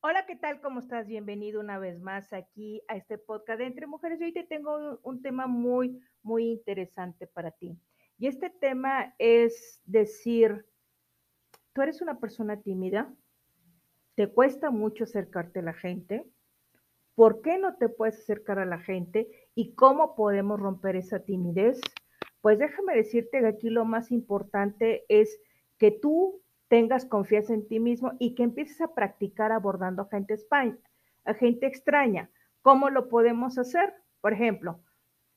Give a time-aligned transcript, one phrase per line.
[0.00, 0.60] Hola, ¿qué tal?
[0.60, 1.08] ¿Cómo estás?
[1.08, 4.20] Bienvenido una vez más aquí a este podcast Entre Mujeres.
[4.20, 7.76] Hoy te tengo un, un, tema muy, muy interesante para ti.
[8.16, 10.64] Y este tema es decir,
[11.72, 13.12] tú eres una persona tímida,
[14.14, 16.24] te cuesta mucho acercarte a la gente,
[17.16, 21.80] ¿por qué no te puedes acercar a la gente y cómo podemos romper esa timidez?
[22.40, 25.40] Pues déjame decirte que aquí lo más importante es
[25.76, 30.36] que tú tengas confianza en ti mismo y que empieces a practicar abordando gente,
[31.24, 32.30] a gente extraña.
[32.62, 33.94] ¿Cómo lo podemos hacer?
[34.20, 34.80] Por ejemplo,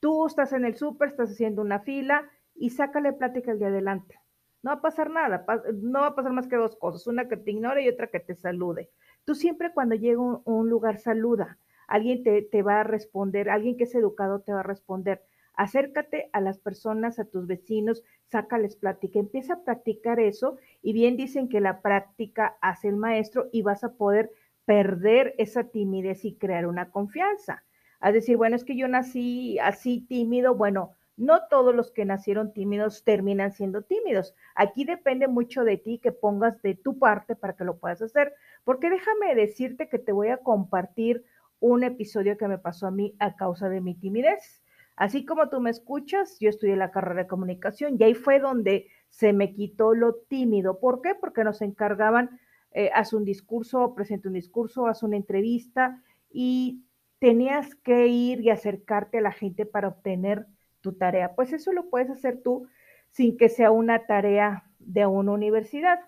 [0.00, 4.20] tú estás en el súper, estás haciendo una fila y sácale plática de adelante.
[4.62, 5.44] No va a pasar nada,
[5.74, 8.20] no va a pasar más que dos cosas, una que te ignore y otra que
[8.20, 8.90] te salude.
[9.24, 11.58] Tú siempre cuando llega a un, lugar saluda,
[11.88, 15.22] alguien te va a responder, alguien que es educado te va a responder
[15.56, 21.16] acércate a las personas, a tus vecinos, sácales plática, empieza a practicar eso y bien
[21.16, 24.30] dicen que la práctica hace el maestro y vas a poder
[24.64, 27.64] perder esa timidez y crear una confianza.
[28.00, 32.52] A decir, bueno, es que yo nací así tímido, bueno, no todos los que nacieron
[32.52, 34.34] tímidos terminan siendo tímidos.
[34.54, 38.34] Aquí depende mucho de ti que pongas de tu parte para que lo puedas hacer,
[38.64, 41.24] porque déjame decirte que te voy a compartir
[41.58, 44.62] un episodio que me pasó a mí a causa de mi timidez.
[44.96, 48.88] Así como tú me escuchas, yo estudié la carrera de comunicación y ahí fue donde
[49.10, 50.80] se me quitó lo tímido.
[50.80, 51.14] ¿Por qué?
[51.14, 52.40] Porque nos encargaban,
[52.72, 56.82] eh, haz un discurso, presenta un discurso, haz una entrevista y
[57.18, 60.46] tenías que ir y acercarte a la gente para obtener
[60.80, 61.34] tu tarea.
[61.34, 62.66] Pues eso lo puedes hacer tú
[63.10, 65.98] sin que sea una tarea de una universidad.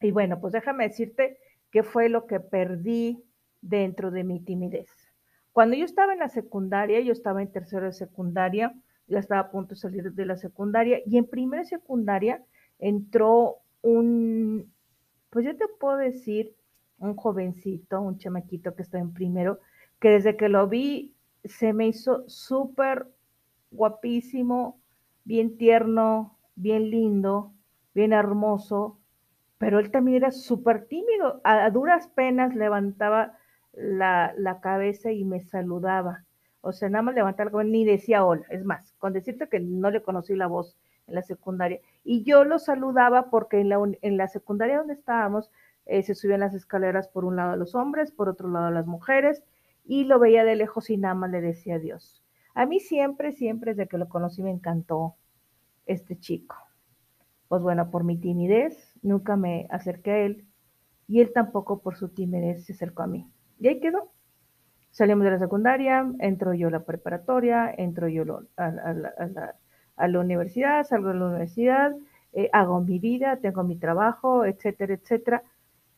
[0.00, 1.38] Y bueno, pues déjame decirte
[1.70, 3.24] qué fue lo que perdí
[3.60, 4.88] dentro de mi timidez.
[5.54, 8.74] Cuando yo estaba en la secundaria, yo estaba en tercero de secundaria,
[9.06, 12.42] ya estaba a punto de salir de la secundaria, y en primera secundaria
[12.80, 14.68] entró un,
[15.30, 16.56] pues yo te puedo decir,
[16.98, 19.60] un jovencito, un chamaquito que está en primero,
[20.00, 23.06] que desde que lo vi se me hizo súper
[23.70, 24.80] guapísimo,
[25.22, 27.52] bien tierno, bien lindo,
[27.94, 28.98] bien hermoso,
[29.58, 33.38] pero él también era súper tímido, a, duras penas levantaba
[33.76, 36.24] la, cabeza y me saludaba.
[36.60, 38.44] O sea, nada más levantaba ni decía hola.
[38.50, 40.76] Es más, con decirte que no le conocí la voz
[41.06, 41.80] en la secundaria.
[42.04, 45.50] Y yo lo saludaba porque en la, en la secundaria donde estábamos
[45.86, 49.42] eh, se subían las escaleras por un lado los hombres, por otro lado las mujeres,
[49.84, 52.22] y lo veía de lejos y nada más le decía adiós.
[52.54, 55.16] A mí siempre, siempre desde que lo conocí me encantó
[55.86, 56.56] este chico.
[57.48, 60.46] Pues bueno, por mi timidez nunca me acerqué a él
[61.06, 63.30] y él tampoco por su timidez se acercó a mí.
[63.58, 64.12] Y ahí quedó.
[64.90, 68.70] Salimos de la secundaria, entro yo a la preparatoria, entro yo a,
[70.06, 71.92] la, universidad, salgo de la universidad,
[72.32, 75.42] eh, hago mi vida, tengo mi trabajo, etcétera, etcétera.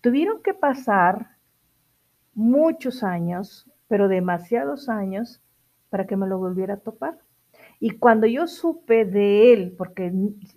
[0.01, 1.37] Tuvieron que pasar
[2.33, 5.43] muchos años, pero demasiados años,
[5.91, 7.19] para que me lo volviera a topar.
[7.79, 10.13] Y cuando yo supe de él, porque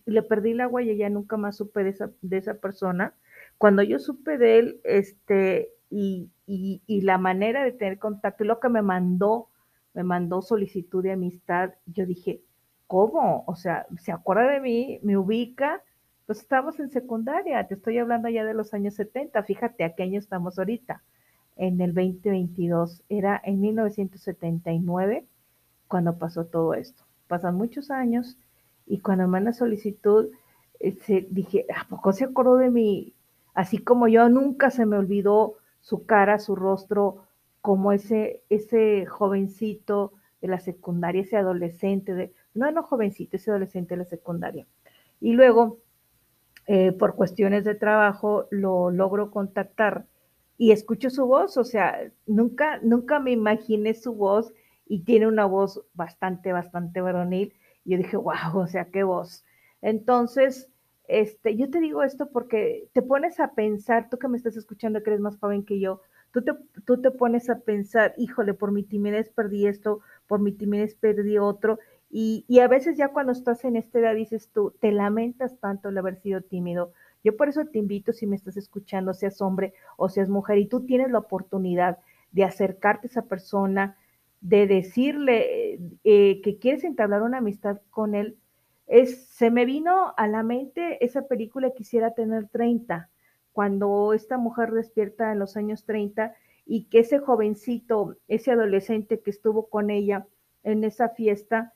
[0.06, 3.14] le perdí la huella y ya nunca más supe esa, de esa persona,
[3.58, 8.70] cuando yo supe de él, este, y, y, la manera de tener contacto, lo que
[8.70, 9.50] me mandó,
[9.94, 12.42] me mandó solicitud de amistad, yo dije,
[12.88, 13.44] ¿cómo?
[13.48, 15.82] O sea, se acuerda de mí, me ubica,
[16.26, 20.04] pues estamos en secundaria, te estoy hablando ya de los años 70, fíjate a qué
[20.04, 21.02] año estamos ahorita,
[21.56, 25.26] en el 2022, era en 1979
[25.88, 27.04] cuando pasó todo esto.
[27.28, 28.38] Pasan muchos años
[28.86, 30.30] y cuando me manda solicitud,
[30.80, 33.14] eh, dije, ¿a poco se acordó de mí?
[33.54, 37.24] Así como yo nunca se me olvidó su cara, su rostro,
[37.62, 43.96] como ese, ese jovencito de la secundaria, ese adolescente, de, no, no jovencito, ese adolescente
[43.96, 44.66] de la secundaria.
[45.20, 45.80] Y luego,
[46.68, 50.06] eh, por cuestiones de trabajo, lo logro contactar
[50.58, 54.54] y escucho su voz, o sea, nunca, nunca me imaginé su voz
[54.86, 57.54] y tiene una voz bastante, bastante varonil.
[57.86, 59.46] Y yo dije, wow, o sea, qué voz.
[59.82, 60.70] Entonces,
[61.09, 65.02] este, yo te digo esto porque te pones a pensar, tú que me estás escuchando,
[65.02, 69.30] que eres más joven que yo, tú te, pones a pensar, híjole, por mi timidez
[69.30, 71.80] perdí esto, por mi timidez perdí otro,
[72.12, 75.89] y, y, a veces ya cuando estás en esta edad dices tú, te lamentas tanto
[75.89, 76.92] el haber sido tímido.
[77.24, 80.68] Yo por eso te invito, si me estás escuchando, seas hombre o seas mujer, y
[80.68, 82.00] tú tienes la oportunidad
[82.31, 83.98] de acercarte a esa persona,
[84.42, 88.38] de decirle eh, que quieres entablar una amistad con él,
[88.89, 93.09] es, se me vino a la mente esa película Quisiera tener 30,
[93.51, 99.30] cuando esta mujer despierta en los años 30 y que ese jovencito, ese adolescente que
[99.30, 100.27] estuvo con ella
[100.63, 101.74] en esa fiesta,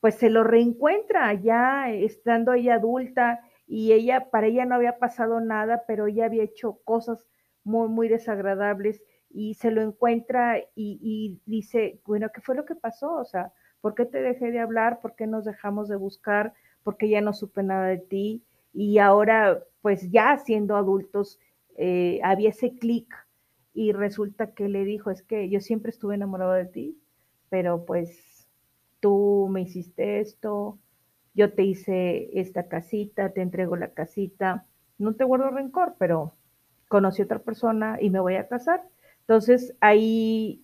[0.00, 5.40] pues se lo reencuentra ya estando ella adulta y ella, para ella no había pasado
[5.40, 7.26] nada, pero ella había hecho cosas
[7.64, 12.74] muy, muy desagradables y se lo encuentra y, y, dice, bueno, ¿qué fue lo que
[12.74, 13.14] pasó?
[13.14, 15.00] O sea, ¿por qué te dejé de hablar?
[15.00, 16.52] ¿Por qué nos dejamos de buscar?
[16.82, 18.42] ¿Por qué ya no supe nada de ti?
[18.72, 21.38] Y ahora, pues ya siendo adultos,
[21.76, 23.12] eh, había ese clic
[23.74, 26.98] y resulta que le dijo, es que yo siempre estuve enamorado de ti,
[27.48, 28.48] pero pues
[29.00, 30.78] tú me hiciste esto,
[31.34, 34.66] yo te hice esta casita, te entrego la casita,
[34.98, 36.34] no te guardo rencor, pero
[36.88, 38.82] conocí a otra persona y me voy a casar.
[39.20, 40.62] Entonces ahí,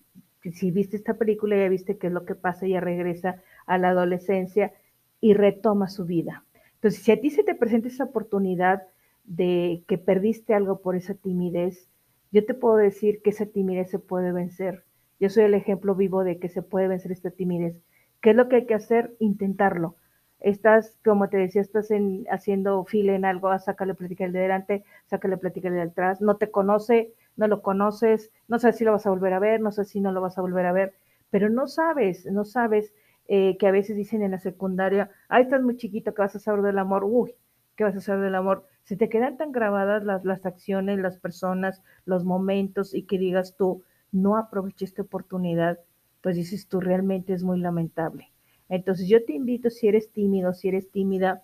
[0.53, 3.91] si viste esta película, ya viste qué es lo que pasa, ella regresa a la
[3.91, 4.73] adolescencia
[5.21, 6.45] y retoma su vida.
[6.75, 8.83] Entonces, si a ti se te presenta esa oportunidad
[9.25, 11.89] de que perdiste algo por esa timidez,
[12.31, 14.85] yo te puedo decir que esa timidez se puede vencer.
[15.19, 17.81] Yo soy el ejemplo vivo de que se puede vencer esta timidez.
[18.21, 19.15] ¿Qué es lo que hay que hacer?
[19.19, 19.97] Intentarlo.
[20.41, 24.41] Estás, como te decía, estás en, haciendo fila en algo, ah, sácale plática el de
[24.41, 28.85] delante, sácale plática el de atrás, no te conoce, no lo conoces, no sabes si
[28.85, 30.73] lo vas a volver a ver, no sabes si no lo vas a volver a
[30.73, 30.95] ver,
[31.31, 32.93] pero no sabes, no sabes
[33.29, 36.41] eh, que a veces dicen en la secundaria, ah, estás muy chiquito, que vas a
[36.41, 37.35] saber del amor, uy,
[37.77, 38.67] ¿qué vas a saber del amor?
[38.85, 43.57] Se te quedan tan grabadas las, las acciones, las personas, los momentos y que digas
[43.57, 43.83] tú,
[44.13, 45.81] no aproveché esta oportunidad,
[46.23, 48.33] pues dices tú, realmente es muy lamentable.
[48.69, 51.43] Entonces yo te invito, si eres tímido, si eres tímida,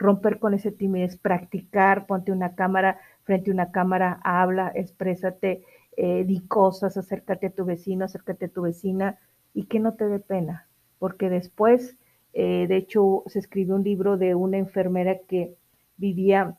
[0.00, 5.64] romper con ese timidez, practicar, ponte una cámara, frente a una cámara, habla, exprésate,
[5.96, 9.18] eh, di cosas, acércate a tu vecino, acércate a tu vecina
[9.54, 10.68] y que no te dé pena,
[10.98, 11.96] porque después,
[12.32, 15.56] eh, de hecho, se escribió un libro de una enfermera que
[15.96, 16.56] vivía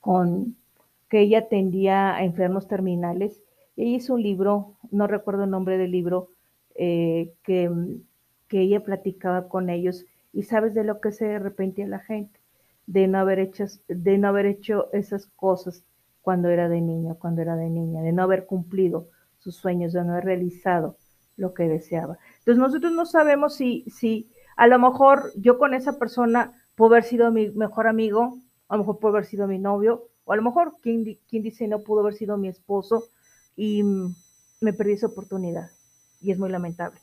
[0.00, 0.56] con,
[1.08, 3.42] que ella atendía a enfermos terminales.
[3.76, 6.28] Ella hizo un libro, no recuerdo el nombre del libro,
[6.74, 7.70] eh, que,
[8.48, 12.39] que, ella platicaba con ellos y sabes de lo que se arrepentía la gente,
[12.90, 15.84] de no haber hecho, de no haber hecho esas cosas
[16.22, 19.08] cuando era de niño, cuando era de niña, de no haber cumplido
[19.38, 20.96] sus sueños, de no haber realizado
[21.36, 22.18] lo que deseaba.
[22.40, 27.04] Entonces nosotros no sabemos si, si a lo mejor yo con esa persona puedo haber
[27.04, 28.38] sido mi mejor amigo,
[28.68, 31.84] a lo mejor pudo haber sido mi novio, o a lo mejor, quien, dice no
[31.84, 33.04] pudo haber sido mi esposo
[33.54, 34.16] y mm,
[34.62, 35.70] me perdí esa oportunidad.
[36.20, 36.98] Y es muy lamentable.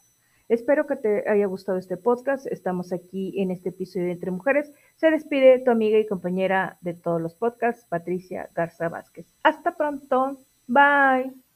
[0.50, 2.48] Espero que te haya gustado este podcast.
[2.48, 4.72] Estamos aquí en este episodio de Entre Mujeres.
[4.96, 9.34] Se despide tu amiga y compañera de todos los podcasts, Patricia Garza Vázquez.
[9.44, 10.38] Hasta pronto.
[10.68, 11.47] Bye.